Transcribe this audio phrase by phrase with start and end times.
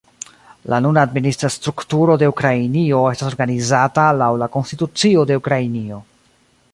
[0.73, 6.01] La nuna administra strukturo de Ukrainio estas organizata laŭ la konstitucio de Ukrainio.